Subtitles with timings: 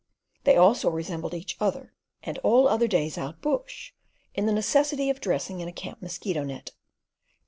[0.45, 1.93] They also resembled each other,
[2.23, 3.91] and all other days out bush,
[4.33, 6.71] in the necessity of dressing in a camp mosquito net.